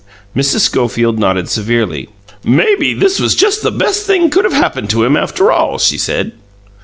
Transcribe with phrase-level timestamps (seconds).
[0.35, 0.61] Mrs.
[0.61, 2.09] Schofield nodded severely.
[2.43, 5.99] "Maybe this was just the best thing could have happened to him, after all," she
[5.99, 6.31] said.